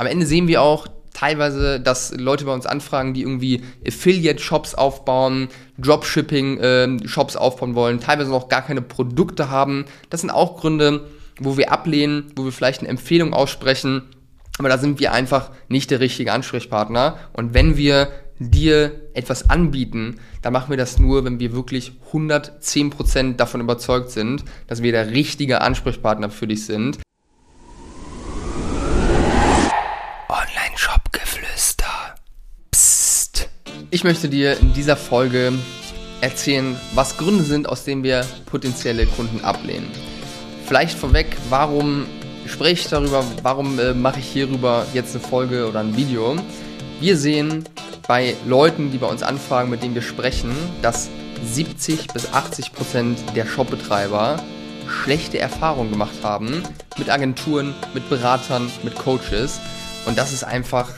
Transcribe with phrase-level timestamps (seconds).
[0.00, 5.48] am Ende sehen wir auch, teilweise, dass Leute bei uns anfragen, die irgendwie Affiliate-Shops aufbauen,
[5.76, 9.84] Dropshipping-Shops aufbauen wollen, teilweise noch gar keine Produkte haben.
[10.08, 11.06] Das sind auch Gründe,
[11.38, 14.04] wo wir ablehnen, wo wir vielleicht eine Empfehlung aussprechen,
[14.58, 17.18] aber da sind wir einfach nicht der richtige Ansprechpartner.
[17.34, 18.08] Und wenn wir
[18.38, 24.44] dir etwas anbieten, dann machen wir das nur, wenn wir wirklich 110% davon überzeugt sind,
[24.66, 27.00] dass wir der richtige Ansprechpartner für dich sind.
[34.00, 35.52] Ich möchte dir in dieser Folge
[36.22, 39.90] erzählen, was Gründe sind, aus denen wir potenzielle Kunden ablehnen.
[40.64, 42.06] Vielleicht vorweg, warum
[42.46, 46.34] spreche ich darüber, warum äh, mache ich hierüber jetzt eine Folge oder ein Video.
[46.98, 47.64] Wir sehen
[48.08, 51.10] bei Leuten, die bei uns anfragen, mit denen wir sprechen, dass
[51.44, 54.42] 70 bis 80 Prozent der Shopbetreiber
[54.88, 56.62] schlechte Erfahrungen gemacht haben
[56.96, 59.60] mit Agenturen, mit Beratern, mit Coaches.
[60.06, 60.88] Und das ist einfach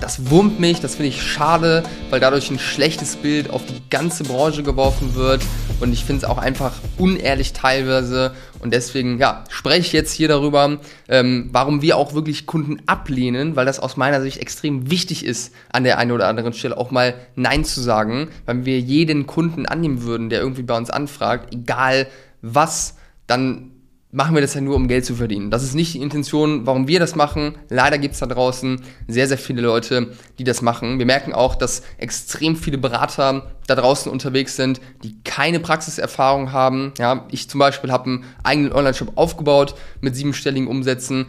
[0.00, 4.24] das wurmt mich, das finde ich schade, weil dadurch ein schlechtes Bild auf die ganze
[4.24, 5.42] Branche geworfen wird.
[5.80, 8.32] Und ich finde es auch einfach unehrlich teilweise.
[8.60, 13.56] Und deswegen, ja, spreche ich jetzt hier darüber, ähm, warum wir auch wirklich Kunden ablehnen,
[13.56, 16.90] weil das aus meiner Sicht extrem wichtig ist, an der einen oder anderen Stelle auch
[16.90, 21.52] mal Nein zu sagen, weil wir jeden Kunden annehmen würden, der irgendwie bei uns anfragt,
[21.52, 22.06] egal
[22.40, 22.96] was,
[23.26, 23.70] dann
[24.12, 25.50] machen wir das ja nur, um Geld zu verdienen.
[25.50, 27.56] Das ist nicht die Intention, warum wir das machen.
[27.70, 30.98] Leider gibt es da draußen sehr, sehr viele Leute, die das machen.
[30.98, 36.92] Wir merken auch, dass extrem viele Berater da draußen unterwegs sind, die keine Praxiserfahrung haben.
[36.98, 41.26] Ja, ich zum Beispiel habe einen eigenen Online-Shop aufgebaut mit siebenstelligen Umsätzen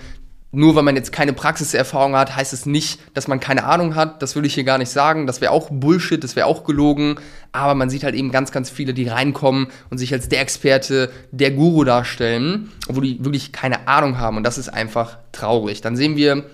[0.55, 4.21] nur weil man jetzt keine Praxiserfahrung hat, heißt es nicht, dass man keine Ahnung hat.
[4.21, 5.25] Das würde ich hier gar nicht sagen.
[5.25, 7.15] Das wäre auch Bullshit, das wäre auch gelogen.
[7.51, 11.11] Aber man sieht halt eben ganz, ganz viele, die reinkommen und sich als der Experte,
[11.31, 14.37] der Guru darstellen, obwohl die wirklich keine Ahnung haben.
[14.37, 15.81] Und das ist einfach traurig.
[15.81, 16.45] Dann sehen wir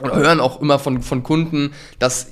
[0.00, 2.28] und hören auch immer von, von Kunden, dass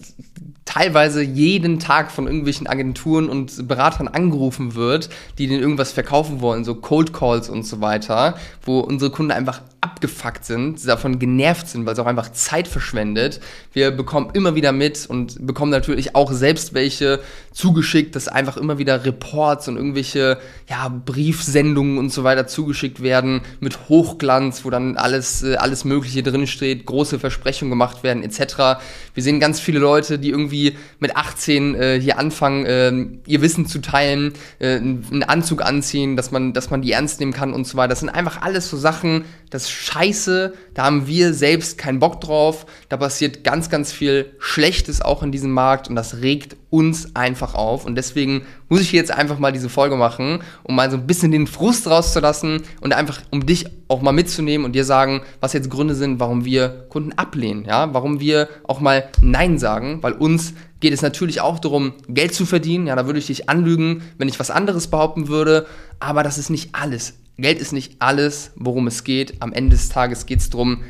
[0.64, 6.64] teilweise jeden Tag von irgendwelchen Agenturen und Beratern angerufen wird, die denen irgendwas verkaufen wollen,
[6.64, 9.62] so Cold Calls und so weiter, wo unsere Kunden einfach
[9.96, 13.40] abgefuckt sind, davon genervt sind, weil es auch einfach Zeit verschwendet.
[13.72, 17.20] Wir bekommen immer wieder mit und bekommen natürlich auch selbst welche
[17.52, 23.40] zugeschickt, dass einfach immer wieder Reports und irgendwelche ja, Briefsendungen und so weiter zugeschickt werden
[23.60, 28.78] mit Hochglanz, wo dann alles, äh, alles Mögliche drinsteht, große Versprechungen gemacht werden etc.
[29.14, 32.92] Wir sehen ganz viele Leute, die irgendwie mit 18 äh, hier anfangen, äh,
[33.26, 37.32] ihr Wissen zu teilen, äh, einen Anzug anziehen, dass man, dass man die ernst nehmen
[37.32, 37.88] kann und so weiter.
[37.88, 42.20] Das sind einfach alles so Sachen, das ist scheiße, da haben wir selbst keinen Bock
[42.20, 47.14] drauf, da passiert ganz, ganz viel Schlechtes auch in diesem Markt und das regt uns
[47.14, 47.84] einfach auf.
[47.86, 51.30] Und deswegen muss ich jetzt einfach mal diese Folge machen, um mal so ein bisschen
[51.30, 55.70] den Frust rauszulassen und einfach um dich auch mal mitzunehmen und dir sagen, was jetzt
[55.70, 60.54] Gründe sind, warum wir Kunden ablehnen, ja, warum wir auch mal Nein sagen, weil uns
[60.80, 64.28] geht es natürlich auch darum, Geld zu verdienen, ja, da würde ich dich anlügen, wenn
[64.28, 65.66] ich was anderes behaupten würde,
[66.00, 67.14] aber das ist nicht alles.
[67.38, 69.42] Geld ist nicht alles, worum es geht.
[69.42, 70.84] Am Ende des Tages geht es darum,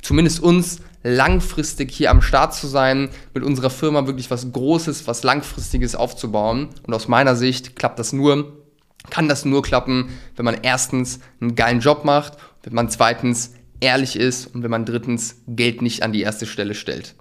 [0.00, 5.22] zumindest uns langfristig hier am Start zu sein, mit unserer Firma wirklich was Großes, was
[5.22, 6.68] Langfristiges aufzubauen.
[6.86, 8.52] Und aus meiner Sicht klappt das nur,
[9.10, 14.16] kann das nur klappen, wenn man erstens einen geilen Job macht, wenn man zweitens ehrlich
[14.16, 17.14] ist und wenn man drittens Geld nicht an die erste Stelle stellt.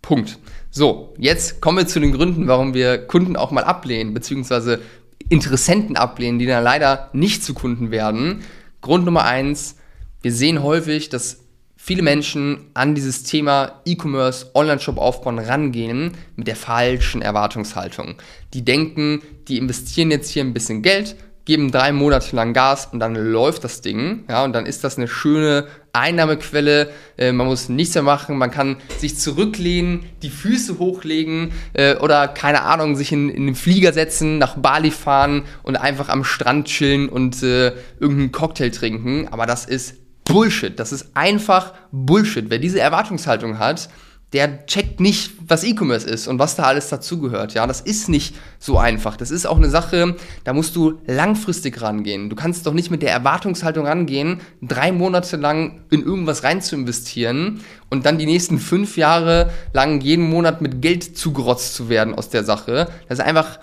[0.00, 0.38] Punkt.
[0.70, 4.80] So, jetzt kommen wir zu den Gründen, warum wir Kunden auch mal ablehnen, beziehungsweise
[5.28, 8.42] Interessenten ablehnen, die dann leider nicht zu Kunden werden.
[8.80, 9.76] Grund Nummer eins,
[10.22, 11.44] wir sehen häufig, dass
[11.76, 18.16] viele Menschen an dieses Thema E-Commerce, Online-Shop aufbauen rangehen mit der falschen Erwartungshaltung.
[18.54, 22.98] Die denken, die investieren jetzt hier ein bisschen Geld, geben drei Monate lang Gas und
[23.00, 24.24] dann läuft das Ding.
[24.28, 26.90] Ja, und dann ist das eine schöne Einnahmequelle.
[27.16, 28.36] Äh, man muss nichts mehr machen.
[28.36, 33.54] Man kann sich zurücklehnen, die Füße hochlegen äh, oder keine Ahnung, sich in, in den
[33.54, 39.28] Flieger setzen, nach Bali fahren und einfach am Strand chillen und äh, irgendeinen Cocktail trinken.
[39.30, 40.78] Aber das ist Bullshit.
[40.78, 42.50] Das ist einfach Bullshit.
[42.50, 43.88] Wer diese Erwartungshaltung hat,
[44.32, 47.54] der checkt nicht, was E-Commerce ist und was da alles dazugehört.
[47.54, 49.16] Ja, das ist nicht so einfach.
[49.16, 52.28] Das ist auch eine Sache, da musst du langfristig rangehen.
[52.28, 56.74] Du kannst doch nicht mit der Erwartungshaltung rangehen, drei Monate lang in irgendwas rein zu
[56.74, 62.14] investieren und dann die nächsten fünf Jahre lang jeden Monat mit Geld zugerotzt zu werden
[62.14, 62.88] aus der Sache.
[63.08, 63.60] Das ist einfach,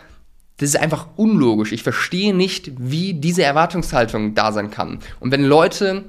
[0.58, 1.74] das ist einfach unlogisch.
[1.74, 5.00] Ich verstehe nicht, wie diese Erwartungshaltung da sein kann.
[5.20, 6.06] Und wenn Leute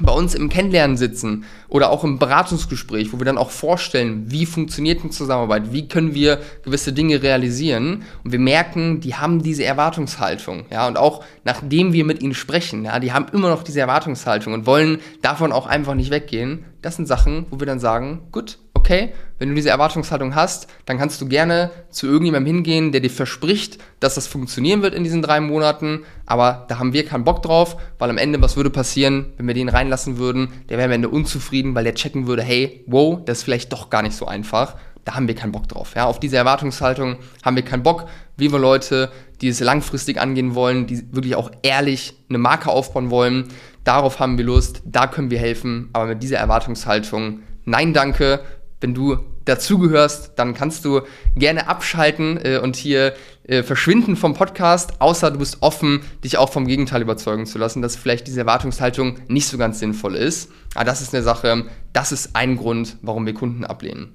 [0.00, 4.46] bei uns im Kennenlernen sitzen oder auch im Beratungsgespräch, wo wir dann auch vorstellen, wie
[4.46, 9.64] funktioniert eine Zusammenarbeit, wie können wir gewisse Dinge realisieren und wir merken, die haben diese
[9.64, 13.80] Erwartungshaltung, ja, und auch nachdem wir mit ihnen sprechen, ja, die haben immer noch diese
[13.80, 16.64] Erwartungshaltung und wollen davon auch einfach nicht weggehen.
[16.80, 20.98] Das sind Sachen, wo wir dann sagen, gut, okay, wenn du diese Erwartungshaltung hast, dann
[20.98, 25.22] kannst du gerne zu irgendjemandem hingehen, der dir verspricht, dass das funktionieren wird in diesen
[25.22, 29.32] drei Monaten, aber da haben wir keinen Bock drauf, weil am Ende, was würde passieren,
[29.36, 30.48] wenn wir den reinlassen würden?
[30.68, 33.88] Der wäre am Ende unzufrieden, weil der checken würde, hey, wow, das ist vielleicht doch
[33.88, 34.76] gar nicht so einfach.
[35.04, 35.94] Da haben wir keinen Bock drauf.
[35.94, 36.06] Ja?
[36.06, 38.06] Auf diese Erwartungshaltung haben wir keinen Bock.
[38.36, 43.10] Wie wir Leute, die es langfristig angehen wollen, die wirklich auch ehrlich eine Marke aufbauen
[43.10, 43.48] wollen,
[43.84, 45.90] darauf haben wir Lust, da können wir helfen.
[45.92, 48.40] Aber mit dieser Erwartungshaltung, nein, danke,
[48.82, 51.02] wenn du dazugehörst, dann kannst du
[51.36, 53.14] gerne abschalten äh, und hier
[53.44, 57.82] äh, verschwinden vom Podcast, außer du bist offen, dich auch vom Gegenteil überzeugen zu lassen,
[57.82, 60.50] dass vielleicht diese Erwartungshaltung nicht so ganz sinnvoll ist.
[60.74, 64.12] Aber das ist eine Sache, das ist ein Grund, warum wir Kunden ablehnen.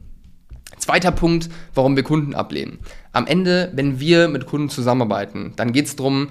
[0.78, 2.80] Zweiter Punkt, warum wir Kunden ablehnen.
[3.12, 6.30] Am Ende, wenn wir mit Kunden zusammenarbeiten, dann geht es darum,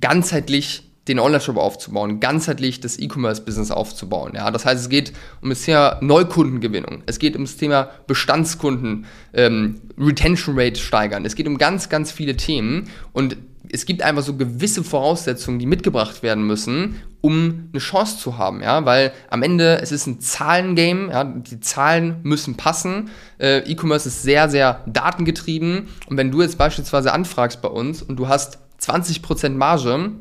[0.00, 4.32] ganzheitlich den Online-Shop aufzubauen, ganzheitlich das E-Commerce-Business aufzubauen.
[4.34, 9.06] Ja, das heißt, es geht um das Thema Neukundengewinnung, es geht um das Thema Bestandskunden,
[9.32, 13.36] ähm, Retention Rate steigern, es geht um ganz, ganz viele Themen und
[13.72, 18.62] es gibt einfach so gewisse Voraussetzungen, die mitgebracht werden müssen, um eine Chance zu haben,
[18.62, 23.10] ja, weil am Ende es ist ein Zahlengame, ja, die Zahlen müssen passen.
[23.38, 25.88] Äh, E-Commerce ist sehr, sehr datengetrieben.
[26.06, 30.12] Und wenn du jetzt beispielsweise anfragst bei uns und du hast 20% Marge,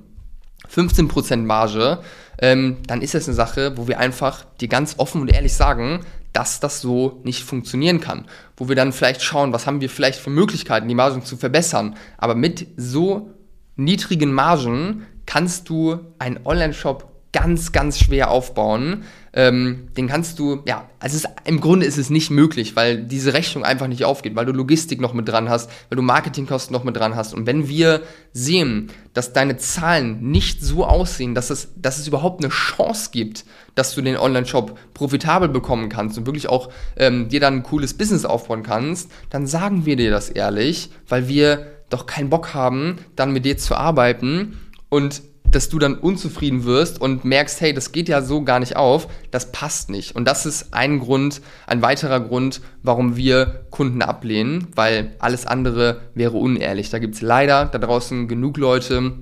[0.73, 1.99] 15% Marge,
[2.39, 6.01] ähm, dann ist das eine Sache, wo wir einfach dir ganz offen und ehrlich sagen,
[6.33, 8.25] dass das so nicht funktionieren kann.
[8.57, 11.95] Wo wir dann vielleicht schauen, was haben wir vielleicht für Möglichkeiten, die Margen zu verbessern.
[12.17, 13.29] Aber mit so
[13.77, 19.03] niedrigen Margen kannst du einen Online-Shop ganz, ganz schwer aufbauen.
[19.37, 23.33] Ähm, den kannst du, ja, also ist, im Grunde ist es nicht möglich, weil diese
[23.33, 26.85] Rechnung einfach nicht aufgeht, weil du Logistik noch mit dran hast, weil du Marketingkosten noch
[26.85, 27.33] mit dran hast.
[27.33, 28.01] Und wenn wir
[28.31, 33.43] sehen, dass deine Zahlen nicht so aussehen, dass es, dass es überhaupt eine Chance gibt,
[33.75, 37.93] dass du den Online-Shop profitabel bekommen kannst und wirklich auch ähm, dir dann ein cooles
[37.93, 42.99] Business aufbauen kannst, dann sagen wir dir das ehrlich, weil wir doch keinen Bock haben,
[43.17, 44.57] dann mit dir zu arbeiten
[44.87, 45.21] und
[45.55, 49.07] dass du dann unzufrieden wirst und merkst, hey, das geht ja so gar nicht auf,
[49.31, 50.13] das passt nicht.
[50.13, 56.01] Und das ist ein Grund, ein weiterer Grund, warum wir Kunden ablehnen, weil alles andere
[56.13, 56.89] wäre unehrlich.
[56.89, 59.13] Da gibt es leider da draußen genug Leute,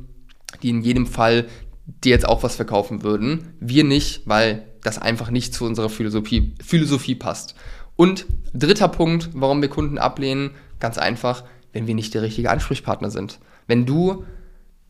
[0.64, 1.46] die in jedem Fall
[1.86, 3.54] dir jetzt auch was verkaufen würden.
[3.60, 7.54] Wir nicht, weil das einfach nicht zu unserer Philosophie, Philosophie passt.
[7.96, 11.44] Und dritter Punkt, warum wir Kunden ablehnen, ganz einfach,
[11.74, 13.40] wenn wir nicht der richtige Ansprechpartner sind.
[13.68, 14.26] Wenn du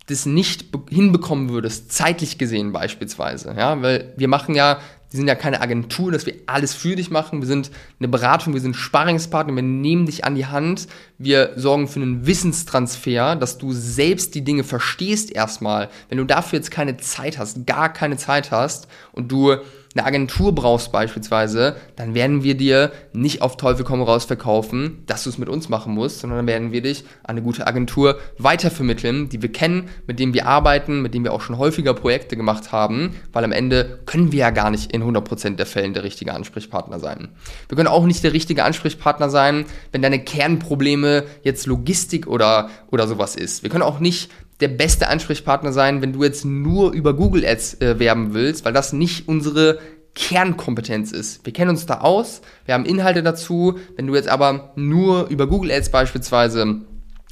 [0.08, 4.80] das nicht hinbekommen würdest, zeitlich gesehen beispielsweise, ja, weil wir machen ja,
[5.10, 8.54] wir sind ja keine Agentur, dass wir alles für dich machen, wir sind eine Beratung,
[8.54, 13.58] wir sind Sparringspartner, wir nehmen dich an die Hand, wir sorgen für einen Wissenstransfer, dass
[13.58, 15.90] du selbst die Dinge verstehst erstmal.
[16.10, 19.58] Wenn du dafür jetzt keine Zeit hast, gar keine Zeit hast und du
[19.96, 25.24] eine Agentur brauchst beispielsweise, dann werden wir dir nicht auf Teufel komm raus verkaufen, dass
[25.24, 28.18] du es mit uns machen musst, sondern dann werden wir dich an eine gute Agentur
[28.40, 32.36] weitervermitteln, die wir kennen, mit denen wir arbeiten, mit denen wir auch schon häufiger Projekte
[32.36, 36.04] gemacht haben, weil am Ende können wir ja gar nicht in 100% der Fällen der
[36.04, 37.30] richtige Ansprechpartner sein.
[37.70, 43.08] Wir können auch nicht der richtige Ansprechpartner sein, wenn deine Kernprobleme jetzt Logistik oder, oder
[43.08, 43.62] sowas ist.
[43.62, 44.32] Wir können auch nicht
[44.64, 48.72] der beste Ansprechpartner sein, wenn du jetzt nur über Google Ads äh, werben willst, weil
[48.72, 49.80] das nicht unsere
[50.16, 51.46] Kernkompetenz ist.
[51.46, 53.78] Wir kennen uns da aus, wir haben Inhalte dazu.
[53.98, 56.82] Wenn du jetzt aber nur über Google Ads beispielsweise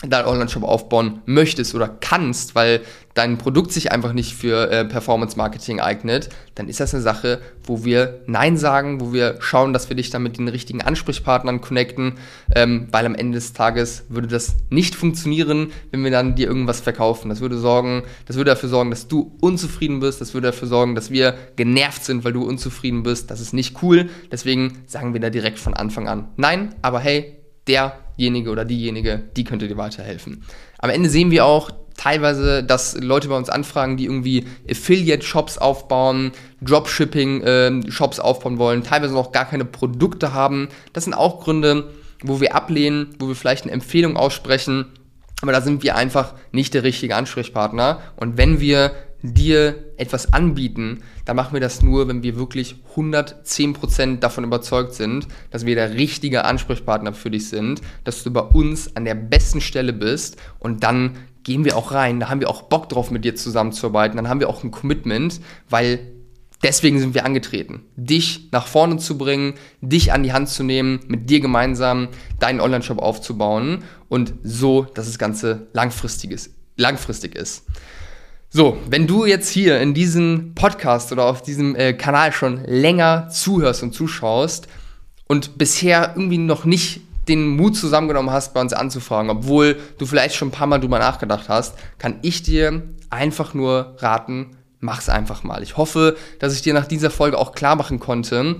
[0.03, 2.81] deinen Online-Shop aufbauen möchtest oder kannst, weil
[3.13, 7.83] dein Produkt sich einfach nicht für äh, Performance-Marketing eignet, dann ist das eine Sache, wo
[7.83, 12.13] wir Nein sagen, wo wir schauen, dass wir dich dann mit den richtigen Ansprechpartnern connecten,
[12.55, 16.79] ähm, weil am Ende des Tages würde das nicht funktionieren, wenn wir dann dir irgendwas
[16.79, 17.29] verkaufen.
[17.29, 20.95] Das würde sorgen, das würde dafür sorgen, dass du unzufrieden bist, das würde dafür sorgen,
[20.95, 23.29] dass wir genervt sind, weil du unzufrieden bist.
[23.29, 24.09] Das ist nicht cool.
[24.31, 29.43] Deswegen sagen wir da direkt von Anfang an Nein, aber hey, derjenige oder diejenige, die
[29.43, 30.43] könnte dir weiterhelfen.
[30.79, 36.31] Am Ende sehen wir auch teilweise, dass Leute bei uns anfragen, die irgendwie Affiliate-Shops aufbauen,
[36.61, 40.69] Dropshipping-Shops ähm, aufbauen wollen, teilweise noch gar keine Produkte haben.
[40.93, 41.91] Das sind auch Gründe,
[42.23, 44.85] wo wir ablehnen, wo wir vielleicht eine Empfehlung aussprechen,
[45.41, 47.99] aber da sind wir einfach nicht der richtige Ansprechpartner.
[48.15, 48.91] Und wenn wir
[49.21, 55.27] dir etwas anbieten, dann machen wir das nur, wenn wir wirklich 110% davon überzeugt sind,
[55.51, 59.61] dass wir der richtige Ansprechpartner für dich sind, dass du bei uns an der besten
[59.61, 63.25] Stelle bist und dann gehen wir auch rein, da haben wir auch Bock drauf, mit
[63.25, 65.99] dir zusammenzuarbeiten, dann haben wir auch ein Commitment, weil
[66.63, 70.99] Deswegen sind wir angetreten, dich nach vorne zu bringen, dich an die Hand zu nehmen,
[71.07, 76.51] mit dir gemeinsam deinen Online-Shop aufzubauen und so, dass das Ganze langfristig ist.
[76.77, 77.65] Langfristig ist.
[78.53, 83.29] So, wenn du jetzt hier in diesem Podcast oder auf diesem äh, Kanal schon länger
[83.29, 84.67] zuhörst und zuschaust
[85.25, 90.35] und bisher irgendwie noch nicht den Mut zusammengenommen hast, bei uns anzufragen, obwohl du vielleicht
[90.35, 95.43] schon ein paar Mal drüber nachgedacht hast, kann ich dir einfach nur raten, mach's einfach
[95.43, 95.63] mal.
[95.63, 98.57] Ich hoffe, dass ich dir nach dieser Folge auch klar machen konnte,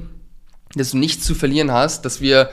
[0.73, 2.49] dass du nichts zu verlieren hast, dass wir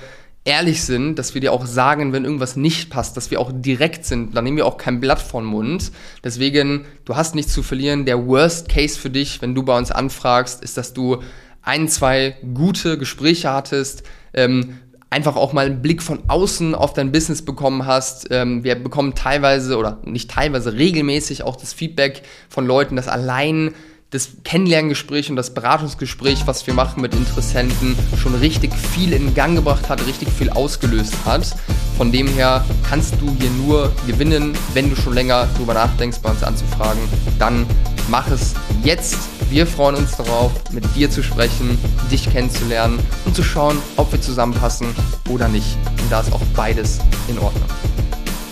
[0.49, 4.07] ehrlich sind, dass wir dir auch sagen, wenn irgendwas nicht passt, dass wir auch direkt
[4.07, 5.93] sind, dann nehmen wir auch kein Blatt vor den Mund.
[6.25, 8.07] Deswegen, du hast nichts zu verlieren.
[8.07, 11.23] Der Worst Case für dich, wenn du bei uns anfragst, ist, dass du
[11.61, 14.79] ein, zwei gute Gespräche hattest, ähm,
[15.11, 18.29] einfach auch mal einen Blick von außen auf dein Business bekommen hast.
[18.31, 23.75] Ähm, wir bekommen teilweise oder nicht teilweise regelmäßig auch das Feedback von Leuten, dass allein
[24.11, 29.55] das Kennenlerngespräch und das Beratungsgespräch, was wir machen mit Interessenten, schon richtig viel in Gang
[29.55, 31.55] gebracht hat, richtig viel ausgelöst hat.
[31.99, 36.31] Von dem her kannst du hier nur gewinnen, wenn du schon länger drüber nachdenkst, bei
[36.31, 37.03] uns anzufragen.
[37.39, 37.67] Dann
[38.09, 39.19] mach es jetzt.
[39.51, 41.79] Wir freuen uns darauf, mit dir zu sprechen,
[42.11, 44.89] dich kennenzulernen und zu schauen, ob wir zusammenpassen
[45.29, 45.77] oder nicht.
[46.03, 46.99] Und da ist auch beides
[47.29, 47.69] in Ordnung.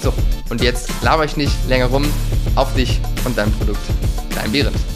[0.02, 0.12] So,
[0.50, 2.04] und jetzt laber ich nicht länger rum.
[2.56, 3.80] Auf dich und dein Produkt.
[4.34, 4.95] Dein Behrendt.